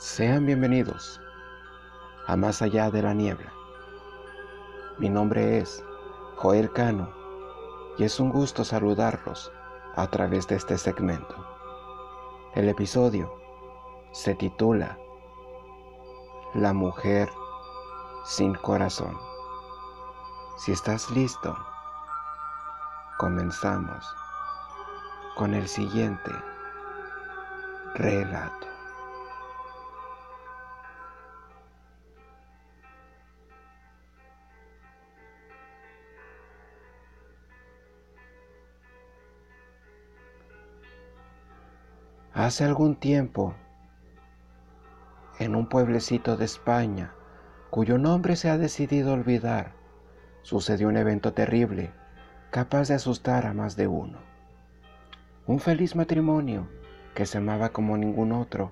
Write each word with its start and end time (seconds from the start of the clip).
Sean 0.00 0.46
bienvenidos 0.46 1.20
a 2.28 2.36
Más 2.36 2.62
Allá 2.62 2.88
de 2.88 3.02
la 3.02 3.14
Niebla. 3.14 3.52
Mi 4.98 5.08
nombre 5.08 5.58
es 5.58 5.82
Joel 6.36 6.72
Cano 6.72 7.12
y 7.98 8.04
es 8.04 8.20
un 8.20 8.30
gusto 8.30 8.62
saludarlos 8.62 9.50
a 9.96 10.06
través 10.06 10.46
de 10.46 10.54
este 10.54 10.78
segmento. 10.78 11.34
El 12.54 12.68
episodio 12.68 13.34
se 14.12 14.36
titula 14.36 14.96
La 16.54 16.72
mujer 16.72 17.28
sin 18.24 18.54
corazón. 18.54 19.18
Si 20.58 20.70
estás 20.70 21.10
listo, 21.10 21.58
comenzamos 23.18 24.06
con 25.34 25.54
el 25.54 25.66
siguiente 25.66 26.30
relato. 27.96 28.77
Hace 42.38 42.62
algún 42.62 42.94
tiempo, 42.94 43.56
en 45.40 45.56
un 45.56 45.68
pueblecito 45.68 46.36
de 46.36 46.44
España, 46.44 47.12
cuyo 47.68 47.98
nombre 47.98 48.36
se 48.36 48.48
ha 48.48 48.56
decidido 48.56 49.12
olvidar, 49.12 49.72
sucedió 50.42 50.86
un 50.86 50.96
evento 50.96 51.32
terrible, 51.32 51.90
capaz 52.50 52.86
de 52.86 52.94
asustar 52.94 53.44
a 53.44 53.54
más 53.54 53.74
de 53.74 53.88
uno. 53.88 54.20
Un 55.48 55.58
feliz 55.58 55.96
matrimonio 55.96 56.68
que 57.12 57.26
se 57.26 57.38
amaba 57.38 57.70
como 57.70 57.96
ningún 57.96 58.30
otro. 58.30 58.70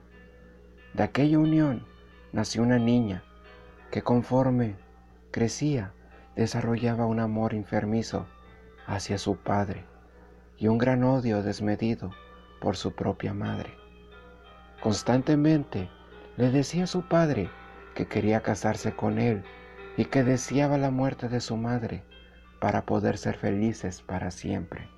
De 0.94 1.02
aquella 1.02 1.40
unión 1.40 1.84
nació 2.30 2.62
una 2.62 2.78
niña 2.78 3.24
que 3.90 4.00
conforme 4.00 4.76
crecía 5.32 5.92
desarrollaba 6.36 7.06
un 7.06 7.18
amor 7.18 7.52
enfermizo 7.52 8.26
hacia 8.86 9.18
su 9.18 9.38
padre 9.38 9.84
y 10.56 10.68
un 10.68 10.78
gran 10.78 11.02
odio 11.02 11.42
desmedido 11.42 12.12
por 12.60 12.76
su 12.76 12.94
propia 12.94 13.34
madre. 13.34 13.74
Constantemente 14.82 15.88
le 16.36 16.50
decía 16.50 16.84
a 16.84 16.86
su 16.88 17.02
padre 17.02 17.50
que 17.94 18.06
quería 18.06 18.42
casarse 18.42 18.94
con 18.94 19.18
él 19.18 19.42
y 19.96 20.04
que 20.04 20.22
deseaba 20.22 20.76
la 20.78 20.90
muerte 20.90 21.28
de 21.28 21.40
su 21.40 21.56
madre 21.56 22.04
para 22.60 22.84
poder 22.84 23.18
ser 23.18 23.36
felices 23.36 24.02
para 24.02 24.30
siempre. 24.30 24.88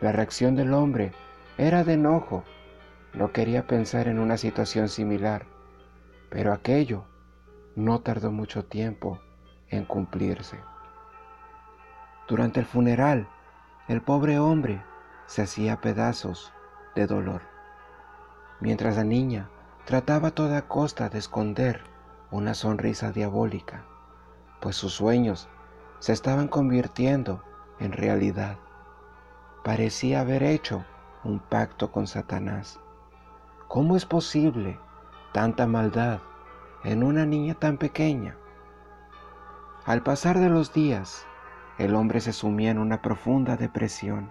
La 0.00 0.12
reacción 0.12 0.54
del 0.56 0.74
hombre 0.74 1.12
era 1.56 1.84
de 1.84 1.94
enojo. 1.94 2.44
No 3.14 3.32
quería 3.32 3.66
pensar 3.66 4.08
en 4.08 4.18
una 4.18 4.36
situación 4.36 4.88
similar, 4.88 5.46
pero 6.30 6.52
aquello 6.52 7.04
no 7.76 8.00
tardó 8.00 8.30
mucho 8.32 8.64
tiempo 8.64 9.20
en 9.68 9.84
cumplirse. 9.84 10.58
Durante 12.28 12.60
el 12.60 12.66
funeral, 12.66 13.28
el 13.88 14.00
pobre 14.00 14.38
hombre 14.38 14.82
se 15.26 15.42
hacía 15.42 15.80
pedazos 15.80 16.52
de 16.94 17.06
dolor, 17.06 17.42
mientras 18.60 18.96
la 18.96 19.04
niña 19.04 19.48
trataba 19.84 20.28
a 20.28 20.34
toda 20.34 20.68
costa 20.68 21.08
de 21.08 21.18
esconder 21.18 21.82
una 22.30 22.54
sonrisa 22.54 23.12
diabólica, 23.12 23.84
pues 24.60 24.76
sus 24.76 24.94
sueños 24.94 25.48
se 25.98 26.12
estaban 26.12 26.48
convirtiendo 26.48 27.42
en 27.78 27.92
realidad. 27.92 28.58
Parecía 29.62 30.20
haber 30.20 30.42
hecho 30.42 30.84
un 31.24 31.38
pacto 31.38 31.90
con 31.90 32.06
Satanás. 32.06 32.80
¿Cómo 33.68 33.96
es 33.96 34.04
posible 34.04 34.78
tanta 35.32 35.66
maldad 35.66 36.20
en 36.84 37.02
una 37.02 37.24
niña 37.24 37.54
tan 37.54 37.78
pequeña? 37.78 38.36
Al 39.86 40.02
pasar 40.02 40.38
de 40.38 40.48
los 40.48 40.72
días, 40.72 41.26
el 41.78 41.94
hombre 41.94 42.20
se 42.20 42.32
sumía 42.32 42.70
en 42.70 42.78
una 42.78 43.02
profunda 43.02 43.56
depresión 43.56 44.30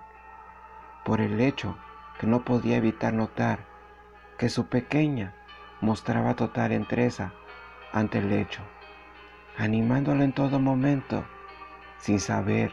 por 1.03 1.22
el 1.22 1.40
hecho 1.41 1.78
que 2.19 2.28
no 2.28 2.44
podía 2.44 2.78
evitar 2.78 3.14
notar 3.14 3.59
que 4.38 4.50
su 4.50 4.68
pequeña 4.68 5.34
mostraba 5.81 6.36
total 6.36 6.72
entrega 6.72 7.34
ante 7.91 8.19
el 8.19 8.31
hecho, 8.31 8.62
animándolo 9.58 10.24
en 10.24 10.34
todo 10.34 10.59
momento, 10.59 11.25
sin 11.97 12.19
saber 12.19 12.72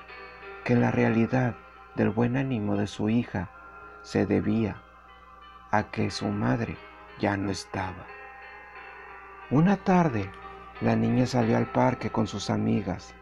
que 0.65 0.77
la 0.77 0.91
realidad 0.91 1.57
del 1.97 2.11
buen 2.11 2.37
ánimo 2.37 2.77
de 2.77 2.87
su 2.87 3.09
hija 3.09 3.51
se 4.03 4.27
debía 4.27 4.81
a 5.71 5.91
que 5.91 6.11
su 6.11 6.29
madre 6.29 6.77
ya 7.19 7.37
no 7.37 7.51
estaba. 7.51 8.07
Una 9.51 9.77
tarde, 9.77 10.31
la 10.81 10.97
niña 10.97 11.27
salió 11.27 11.57
al 11.57 11.67
parque 11.67 12.11
con 12.11 12.27
sus 12.27 12.51
amigas. 12.51 13.15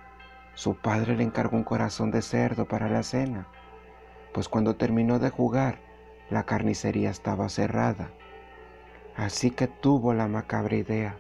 Su 0.55 0.77
padre 0.77 1.17
le 1.17 1.25
encargó 1.25 1.57
un 1.57 1.65
corazón 1.65 2.11
de 2.11 2.23
cerdo 2.23 2.67
para 2.67 2.89
la 2.89 3.03
cena 3.03 3.47
pues 4.39 4.49
cuando 4.49 4.77
terminó 4.77 5.19
de 5.19 5.31
jugar, 5.31 5.81
la 6.31 6.45
carnicería 6.45 7.11
estaba 7.11 7.49
cerrada. 7.49 8.13
Así 9.17 9.51
que 9.51 9.67
tuvo 9.67 10.15
la 10.15 10.29
macabra 10.29 10.77
idea 10.77 11.17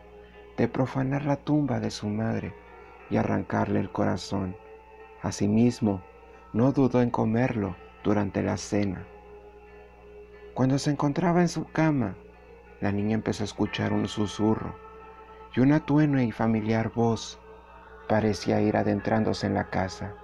de 0.56 0.68
profanar 0.68 1.24
la 1.24 1.34
tumba 1.34 1.80
de 1.80 1.90
su 1.90 2.06
madre 2.06 2.54
y 3.10 3.16
arrancarle 3.16 3.80
el 3.80 3.90
corazón. 3.90 4.54
Asimismo, 5.20 6.00
no 6.52 6.70
dudó 6.70 7.02
en 7.02 7.10
comerlo 7.10 7.74
durante 8.04 8.40
la 8.40 8.56
cena. 8.56 9.04
Cuando 10.54 10.78
se 10.78 10.92
encontraba 10.92 11.40
en 11.40 11.48
su 11.48 11.64
cama, 11.64 12.14
la 12.80 12.92
niña 12.92 13.14
empezó 13.14 13.42
a 13.42 13.46
escuchar 13.46 13.92
un 13.92 14.06
susurro 14.06 14.76
y 15.56 15.58
una 15.58 15.80
tenue 15.80 16.22
y 16.22 16.30
familiar 16.30 16.92
voz 16.94 17.40
parecía 18.08 18.60
ir 18.60 18.76
adentrándose 18.76 19.48
en 19.48 19.54
la 19.54 19.70
casa, 19.70 20.14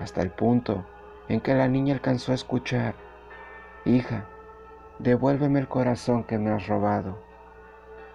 hasta 0.00 0.22
el 0.22 0.30
punto 0.30 0.86
en 1.28 1.40
que 1.40 1.54
la 1.54 1.68
niña 1.68 1.94
alcanzó 1.94 2.32
a 2.32 2.36
escuchar, 2.36 2.94
Hija, 3.84 4.26
devuélveme 4.98 5.60
el 5.60 5.68
corazón 5.68 6.24
que 6.24 6.38
me 6.38 6.50
has 6.50 6.66
robado. 6.66 7.18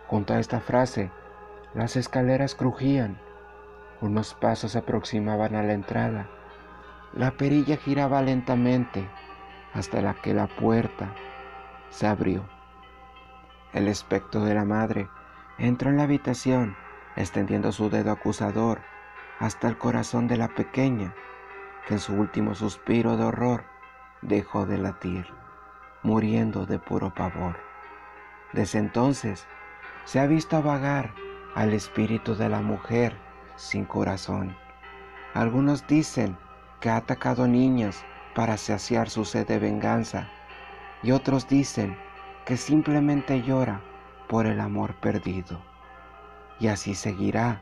Junto 0.08 0.34
a 0.34 0.40
esta 0.40 0.60
frase, 0.60 1.12
las 1.74 1.96
escaleras 1.96 2.56
crujían, 2.56 3.18
unos 4.02 4.34
pasos 4.34 4.74
se 4.74 4.80
aproximaban 4.80 5.56
a 5.56 5.64
la 5.64 5.74
entrada, 5.74 6.28
la 7.14 7.32
perilla 7.32 7.78
giraba 7.78 8.22
lentamente 8.22 9.08
hasta 9.74 10.02
la 10.02 10.14
que 10.16 10.34
la 10.34 10.48
puerta 10.48 11.14
se 11.90 12.08
abrió. 12.08 12.44
El 13.74 13.88
espectro 13.88 14.44
de 14.44 14.54
la 14.54 14.66
madre 14.66 15.08
entró 15.58 15.90
en 15.90 15.98
la 15.98 16.04
habitación, 16.04 16.76
extendiendo 17.16 17.72
su 17.72 17.90
dedo 17.90 18.12
acusador 18.12 18.82
hasta 19.40 19.68
el 19.68 19.78
corazón 19.78 20.28
de 20.28 20.38
la 20.38 20.50
pequeña 20.50 21.14
que 21.88 21.96
en 21.96 22.00
su 22.00 22.14
último 22.14 22.56
suspiro 22.56 23.18
de 23.18 23.26
horror 23.26 23.64
dejó 24.22 24.66
de 24.66 24.78
latir, 24.78 25.28
muriendo 26.04 26.66
de 26.66 26.80
puro 26.80 27.14
pavor. 27.14 27.58
Desde 28.54 28.80
entonces 28.80 29.48
se 30.06 30.20
ha 30.20 30.28
visto 30.28 30.62
vagar 30.62 31.14
al 31.56 31.74
espíritu 31.74 32.36
de 32.36 32.50
la 32.50 32.62
mujer 32.62 33.18
sin 33.56 33.86
corazón. 33.86 34.56
Algunos 35.34 35.88
dicen 35.88 36.38
que 36.80 36.90
ha 36.90 36.98
atacado 36.98 37.48
niñas 37.48 38.04
para 38.36 38.58
saciar 38.58 39.10
su 39.10 39.26
sed 39.26 39.48
de 39.48 39.60
venganza 39.60 40.30
y 41.04 41.12
otros 41.12 41.48
dicen 41.48 41.98
que 42.46 42.58
simplemente 42.58 43.42
llora 43.42 43.82
por 44.28 44.46
el 44.46 44.60
amor 44.60 44.96
perdido. 44.96 45.62
Y 46.60 46.68
así 46.68 46.96
seguirá 46.96 47.62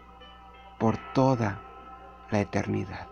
por 0.77 0.97
toda 1.13 1.61
la 2.31 2.41
eternidad. 2.41 3.07